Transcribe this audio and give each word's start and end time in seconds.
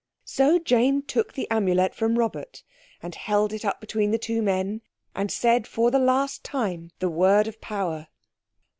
So 0.25 0.57
Jane 0.57 1.03
took 1.03 1.31
the 1.33 1.47
Amulet 1.51 1.93
from 1.93 2.17
Robert 2.17 2.63
and 3.03 3.13
held 3.13 3.53
it 3.53 3.63
up 3.63 3.79
between 3.79 4.09
the 4.09 4.17
two 4.17 4.41
men, 4.41 4.81
and 5.13 5.29
said, 5.31 5.67
for 5.67 5.91
the 5.91 5.99
last 5.99 6.43
time, 6.43 6.89
the 6.97 7.07
word 7.11 7.45
of 7.47 7.61
Power. 7.61 8.07